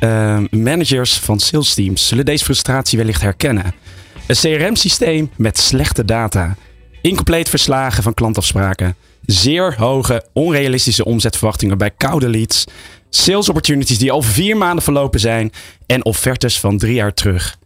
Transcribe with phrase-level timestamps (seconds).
[0.00, 3.74] Uh, managers van sales teams zullen deze frustratie wellicht herkennen.
[4.26, 6.56] Een CRM-systeem met slechte data,
[7.02, 12.64] incompleet verslagen van klantafspraken, zeer hoge onrealistische omzetverwachtingen bij koude leads,
[13.10, 15.52] sales opportunities die al vier maanden verlopen zijn
[15.86, 17.58] en offertes van drie jaar terug.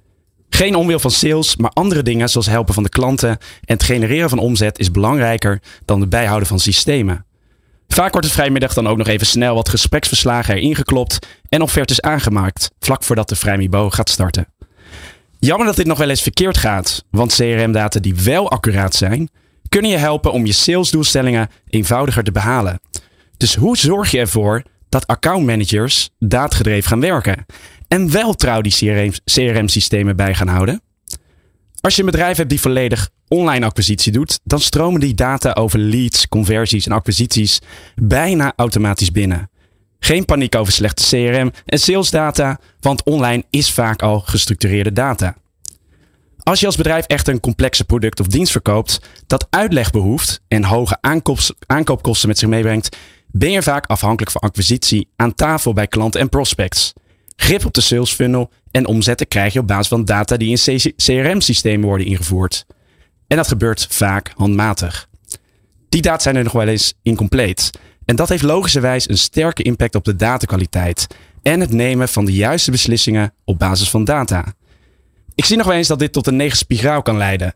[0.48, 4.28] Geen onwil van sales, maar andere dingen zoals helpen van de klanten en het genereren
[4.28, 7.24] van omzet is belangrijker dan het bijhouden van systemen.
[7.88, 12.00] Vaak wordt het vrijmiddag dan ook nog even snel wat gespreksverslagen erin geklopt en offertes
[12.00, 14.46] aangemaakt, vlak voordat de vrijmibo gaat starten.
[15.38, 19.28] Jammer dat dit nog wel eens verkeerd gaat, want CRM-data die wel accuraat zijn,
[19.68, 22.80] kunnen je helpen om je salesdoelstellingen eenvoudiger te behalen.
[23.36, 27.44] Dus hoe zorg je ervoor dat accountmanagers daadgedreven gaan werken
[27.88, 30.80] en wel trouw die CRM-systemen bij gaan houden?
[31.84, 35.78] Als je een bedrijf hebt die volledig online acquisitie doet, dan stromen die data over
[35.78, 37.60] leads, conversies en acquisities
[37.94, 39.50] bijna automatisch binnen.
[39.98, 45.36] Geen paniek over slechte CRM en salesdata, want online is vaak al gestructureerde data.
[46.42, 50.64] Als je als bedrijf echt een complexe product of dienst verkoopt dat uitleg behoeft en
[50.64, 50.98] hoge
[51.66, 52.96] aankoopkosten met zich meebrengt,
[53.26, 56.92] ben je vaak afhankelijk van acquisitie aan tafel bij klanten en prospects.
[57.36, 60.92] Grip op de sales funnel en omzetten krijg je op basis van data die in
[60.96, 62.66] CRM-systemen worden ingevoerd.
[63.26, 65.08] En dat gebeurt vaak handmatig.
[65.88, 67.70] Die data zijn er nog wel eens incompleet.
[68.04, 71.06] En dat heeft logischerwijs een sterke impact op de datakwaliteit
[71.42, 74.54] en het nemen van de juiste beslissingen op basis van data.
[75.34, 77.54] Ik zie nog wel eens dat dit tot een negen spiraal kan leiden.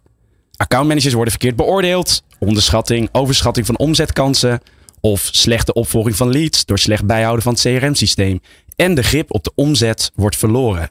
[0.56, 4.60] Accountmanagers worden verkeerd beoordeeld, onderschatting, overschatting van omzetkansen
[5.00, 8.40] of slechte opvolging van leads door slecht bijhouden van het CRM-systeem
[8.78, 10.90] en de grip op de omzet wordt verloren.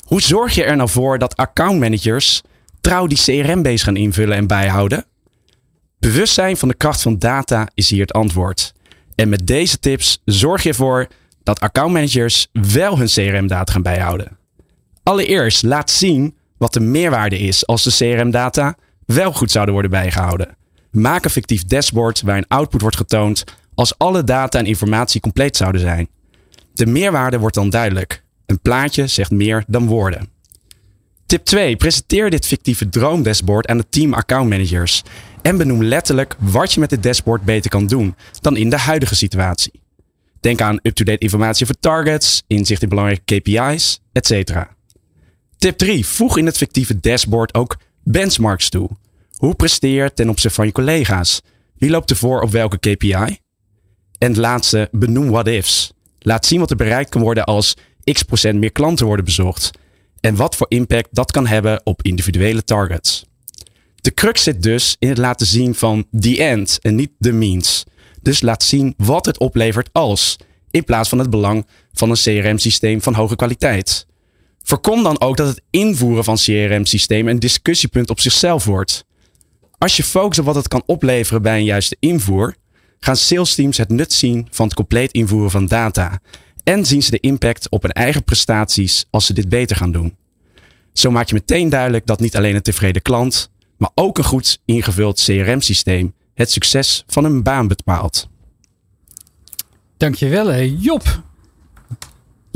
[0.00, 2.42] Hoe zorg je er nou voor dat accountmanagers
[2.80, 5.04] trouw die CRM-base gaan invullen en bijhouden?
[5.98, 8.74] Bewustzijn van de kracht van data is hier het antwoord.
[9.14, 11.06] En met deze tips zorg je ervoor
[11.42, 14.38] dat accountmanagers wel hun CRM-data gaan bijhouden.
[15.02, 18.76] Allereerst laat zien wat de meerwaarde is als de CRM-data
[19.06, 20.56] wel goed zouden worden bijgehouden.
[20.90, 23.44] Maak een fictief dashboard waarin output wordt getoond
[23.74, 26.08] als alle data en informatie compleet zouden zijn.
[26.78, 28.22] De meerwaarde wordt dan duidelijk.
[28.46, 30.28] Een plaatje zegt meer dan woorden.
[31.26, 31.76] Tip 2.
[31.76, 35.02] Presenteer dit fictieve droomdashboard aan het team accountmanagers.
[35.42, 39.14] En benoem letterlijk wat je met dit dashboard beter kan doen dan in de huidige
[39.14, 39.82] situatie.
[40.40, 44.52] Denk aan up-to-date informatie over targets, inzicht in belangrijke KPI's, etc.
[45.56, 46.06] Tip 3.
[46.06, 48.90] Voeg in het fictieve dashboard ook benchmarks toe.
[49.36, 51.40] Hoe presteer je ten opzichte van je collega's?
[51.76, 53.38] Wie loopt er voor op welke KPI?
[54.18, 55.96] En het laatste, benoem what-ifs.
[56.18, 57.76] Laat zien wat er bereikt kan worden als
[58.12, 59.70] x procent meer klanten worden bezocht.
[60.20, 63.26] En wat voor impact dat kan hebben op individuele targets.
[64.00, 67.84] De crux zit dus in het laten zien van the end en niet the means.
[68.22, 70.36] Dus laat zien wat het oplevert als,
[70.70, 74.06] in plaats van het belang van een CRM-systeem van hoge kwaliteit.
[74.62, 79.04] Voorkom dan ook dat het invoeren van CRM-systemen een discussiepunt op zichzelf wordt.
[79.78, 82.54] Als je focust op wat het kan opleveren bij een juiste invoer,
[83.00, 86.20] gaan sales teams het nut zien van het compleet invoeren van data.
[86.64, 90.16] En zien ze de impact op hun eigen prestaties als ze dit beter gaan doen.
[90.92, 94.60] Zo maak je meteen duidelijk dat niet alleen een tevreden klant, maar ook een goed
[94.64, 98.28] ingevuld CRM-systeem het succes van een baan bepaalt.
[99.96, 101.22] Dankjewel, Job.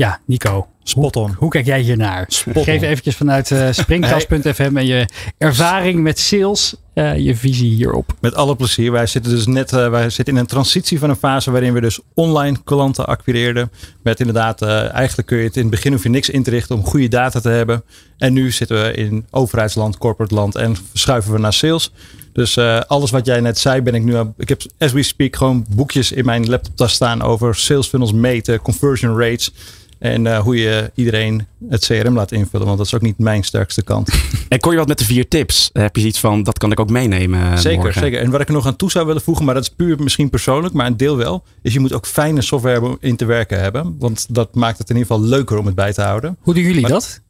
[0.03, 0.67] Ja, Nico.
[0.83, 1.35] Spot on.
[1.37, 2.25] Hoe, kijk jij hiernaar?
[2.27, 8.13] Spot Geef eventjes vanuit uh, springkast.fm en je ervaring met sales, uh, je visie hierop.
[8.21, 8.91] Met alle plezier.
[8.91, 11.81] Wij zitten dus net uh, wij zitten in een transitie van een fase waarin we
[11.81, 13.71] dus online klanten acquireerden.
[14.01, 16.75] Met inderdaad, eigenlijk kun je het in het begin hoef je niks in te richten
[16.75, 17.83] om goede data te hebben.
[18.17, 21.91] En nu zitten we in overheidsland, corporate land en verschuiven we naar sales.
[22.33, 22.57] Dus
[22.87, 24.33] alles wat jij net zei, ben ik nu aan.
[24.37, 28.61] Ik heb as we speak gewoon boekjes in mijn laptop staan over sales funnels meten,
[28.61, 29.51] conversion rates.
[30.03, 32.65] En uh, hoe je iedereen het CRM laat invullen.
[32.65, 34.09] Want dat is ook niet mijn sterkste kant.
[34.49, 35.69] En kon je wat met de vier tips?
[35.73, 38.01] Heb je iets van, dat kan ik ook meenemen eh, Zeker, morgen.
[38.01, 38.19] zeker.
[38.19, 40.29] En wat ik er nog aan toe zou willen voegen, maar dat is puur misschien
[40.29, 41.43] persoonlijk, maar een deel wel.
[41.61, 43.95] Is je moet ook fijne software in te werken hebben.
[43.99, 46.37] Want dat maakt het in ieder geval leuker om het bij te houden.
[46.41, 47.21] Hoe doen jullie dat?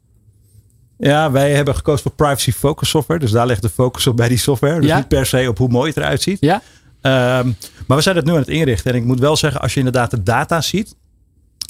[0.98, 3.20] Ja, wij hebben gekozen voor privacy focus software.
[3.20, 4.80] Dus daar ligt de focus op bij die software.
[4.80, 6.38] Dus niet per se op hoe mooi het eruit ziet.
[6.40, 6.62] Ja.
[7.38, 7.56] Um,
[7.86, 8.92] maar we zijn het nu aan het inrichten.
[8.92, 10.94] En ik moet wel zeggen, als je inderdaad de data ziet,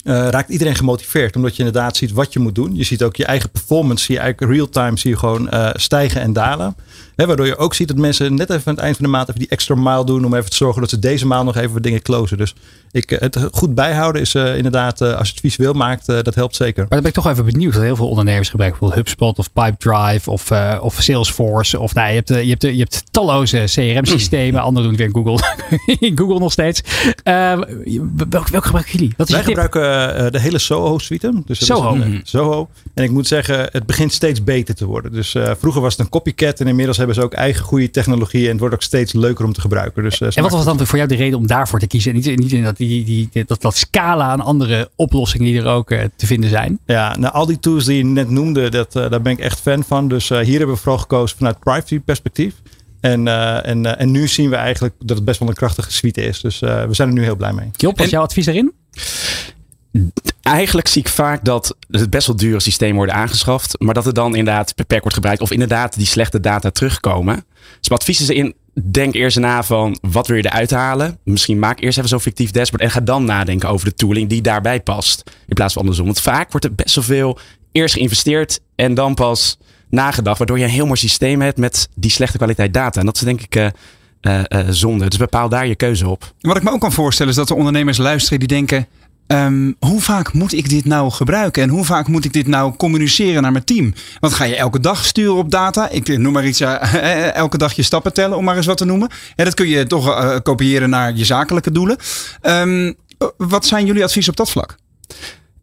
[0.05, 1.37] uh, raakt iedereen gemotiveerd.
[1.37, 2.77] Omdat je inderdaad ziet wat je moet doen.
[2.77, 6.21] Je ziet ook je eigen performance, zie je eigenlijk real-time zie je gewoon uh, stijgen
[6.21, 6.77] en dalen.
[7.17, 9.41] Waardoor je ook ziet dat mensen net even aan het eind van de maand even
[9.41, 10.25] die extra mile doen.
[10.25, 12.39] Om even te zorgen dat ze deze maand nog even wat dingen closen.
[12.39, 12.55] Dus
[12.91, 16.57] ik, eh, het goed bijhouden is uh, inderdaad, als je het visueel maakt, dat helpt
[16.57, 16.81] zeker.
[16.81, 17.73] Maar dan ben ik toch even benieuwd.
[17.73, 20.51] Dat heel veel ondernemers gebruiken bijvoorbeeld HubSpot of Pipedrive of,
[20.81, 21.79] of Salesforce.
[21.79, 24.63] Of nou, je, hebt, je, hebt, je hebt talloze CRM-systemen.
[24.69, 25.97] Anderen doen het weer in Google.
[26.09, 26.83] in Google nog steeds.
[27.25, 29.15] welk, welk gebruiken jullie?
[29.17, 29.94] Wat is Wij gebruiken
[30.31, 31.43] de hele Soho-suite.
[31.47, 31.95] Dus Soho.
[31.95, 32.69] Is, Soho.
[32.95, 35.13] En ik moet zeggen, het begint steeds beter te worden.
[35.13, 38.45] Dus vroeger was het een copycat en inmiddels hebben ze ook eigen goede technologie.
[38.45, 40.03] En het wordt ook steeds leuker om te gebruiken.
[40.03, 42.15] Dus, en wat was dan voor jou de reden om daarvoor te kiezen?
[42.15, 45.91] Niet, niet in dat die, die, dat, dat scala aan andere oplossingen die er ook
[45.91, 46.79] uh, te vinden zijn.
[46.87, 49.61] Ja, nou, al die tools die je net noemde, dat, uh, daar ben ik echt
[49.61, 50.09] fan van.
[50.09, 52.55] Dus uh, hier hebben we vooral gekozen vanuit privacy perspectief.
[53.01, 53.29] En,
[53.65, 56.41] en, en nu zien we eigenlijk dat het best wel een krachtige suite is.
[56.41, 57.71] Dus we zijn er nu heel blij mee.
[57.77, 58.73] Job, wat is jouw advies daarin?
[60.43, 63.81] Eigenlijk zie ik vaak dat het best wel dure systemen worden aangeschaft.
[63.81, 65.41] Maar dat er dan inderdaad beperkt wordt gebruikt.
[65.41, 67.35] Of inderdaad die slechte data terugkomen.
[67.79, 71.19] Dus mijn advies is in, denk eerst na van wat wil je eruit halen.
[71.25, 72.83] Misschien maak eerst even zo'n fictief dashboard.
[72.83, 75.23] En ga dan nadenken over de tooling die daarbij past.
[75.47, 76.07] In plaats van andersom.
[76.07, 77.39] Want vaak wordt er best zoveel
[77.73, 78.61] eerst geïnvesteerd.
[78.75, 79.59] En dan pas
[79.89, 80.39] nagedacht.
[80.39, 83.01] Waardoor je een heel mooi systeem hebt met die slechte kwaliteit data.
[83.01, 83.57] En dat is denk ik...
[83.57, 83.67] Uh,
[84.25, 85.09] uh, uh, zonde.
[85.09, 86.33] Dus bepaal daar je keuze op.
[86.41, 88.87] Wat ik me ook kan voorstellen is dat de ondernemers luisteren die denken:
[89.27, 92.77] Um, hoe vaak moet ik dit nou gebruiken en hoe vaak moet ik dit nou
[92.77, 93.95] communiceren naar mijn team?
[94.21, 95.89] Want ga je elke dag sturen op data?
[95.89, 98.85] Ik noem maar iets, uh, elke dag je stappen tellen, om maar eens wat te
[98.85, 99.09] noemen.
[99.37, 101.97] Ja, dat kun je toch uh, kopiëren naar je zakelijke doelen.
[102.43, 102.95] Um,
[103.37, 104.77] wat zijn jullie advies op dat vlak?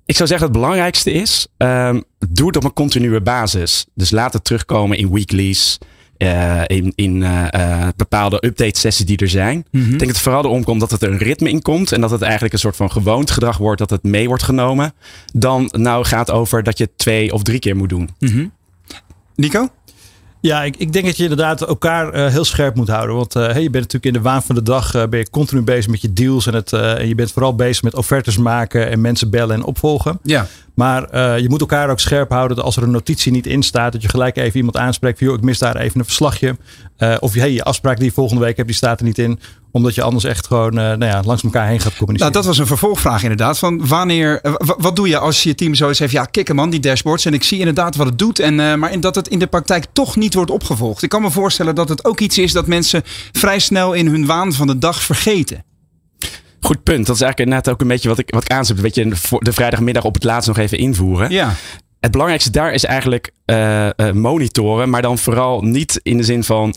[0.05, 3.85] Ik zou zeggen, het belangrijkste is, um, doe het op een continue basis.
[3.93, 5.77] Dus laat het terugkomen in weeklies,
[6.21, 9.55] uh, in, in uh, bepaalde update sessies die er zijn.
[9.71, 9.81] Mm -hmm.
[9.81, 11.91] Ik denk dat het vooral erom komt dat het er een ritme in komt.
[11.91, 14.93] En dat het eigenlijk een soort van gewoond gedrag wordt dat het mee wordt genomen.
[15.33, 18.09] Dan nou gaat over dat je het twee of drie keer moet doen.
[18.19, 18.51] Mm -hmm.
[19.35, 19.69] Nico?
[20.41, 23.15] Ja, ik, ik denk dat je inderdaad elkaar uh, heel scherp moet houden.
[23.15, 25.29] Want uh, hey, je bent natuurlijk in de waan van de dag uh, ben je
[25.29, 26.47] continu bezig met je deals.
[26.47, 30.19] En, het, en je bent vooral bezig met offertes maken en mensen bellen en opvolgen.
[30.23, 30.47] Ja.
[30.75, 33.91] Maar je moet elkaar ook scherp houden dat als er een notitie niet in staat,
[33.91, 35.19] dat je gelijk even iemand aanspreekt.
[35.19, 36.57] Van, ik mis daar even een verslagje.
[37.19, 39.39] of hey, je afspraak die je volgende week hebt, die staat er niet in
[39.73, 42.33] omdat je anders echt gewoon nou ja, langs elkaar heen gaat communiceren.
[42.33, 43.59] Nou, dat was een vervolgvraag inderdaad.
[43.59, 44.39] Van wanneer,
[44.77, 46.11] wat doe je als je team zo eens heeft?
[46.11, 47.25] Ja, kikken man, die dashboards.
[47.25, 48.39] En ik zie inderdaad wat het doet.
[48.39, 51.03] En, maar dat het in de praktijk toch niet wordt opgevolgd.
[51.03, 53.01] Ik kan me voorstellen dat het ook iets is dat mensen
[53.31, 55.63] vrij snel in hun waan van de dag vergeten.
[56.61, 57.05] Goed punt.
[57.05, 58.81] Dat is eigenlijk net ook een beetje wat ik, wat ik aanzet.
[58.81, 61.31] Weet je, de vrijdagmiddag op het laatst nog even invoeren.
[61.31, 61.53] Ja.
[61.99, 64.89] Het belangrijkste daar is eigenlijk uh, uh, monitoren.
[64.89, 66.75] Maar dan vooral niet in de zin van...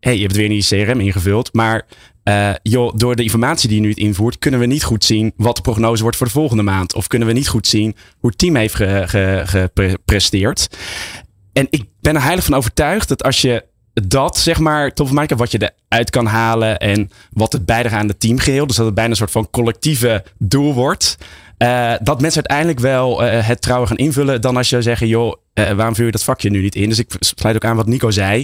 [0.00, 1.52] hey, je hebt weer niet je CRM ingevuld.
[1.52, 1.86] Maar
[2.24, 4.38] uh, joh, door de informatie die je nu invoert...
[4.38, 6.94] kunnen we niet goed zien wat de prognose wordt voor de volgende maand.
[6.94, 10.60] Of kunnen we niet goed zien hoe het team heeft gepresteerd.
[10.60, 13.64] Ge, ge, en ik ben er heilig van overtuigd dat als je
[13.94, 18.08] dat, zeg maar, top van wat je eruit kan halen en wat het bijdraagt aan
[18.08, 18.66] het teamgeheel.
[18.66, 21.18] Dus dat het bijna een soort van collectieve doel wordt.
[21.58, 24.40] Uh, dat mensen uiteindelijk wel uh, het trouwen gaan invullen.
[24.40, 26.88] Dan als je zeggen, joh, uh, waarom vul je dat vakje nu niet in?
[26.88, 28.38] Dus ik sluit ook aan wat Nico zei.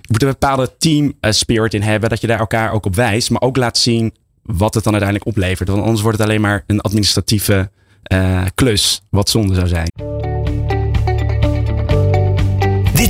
[0.00, 2.08] Je moet een bepaalde team spirit in hebben.
[2.08, 3.30] Dat je daar elkaar ook op wijst.
[3.30, 5.68] Maar ook laat zien wat het dan uiteindelijk oplevert.
[5.68, 7.70] Want anders wordt het alleen maar een administratieve
[8.54, 9.02] klus.
[9.10, 10.25] Wat zonde zou zijn.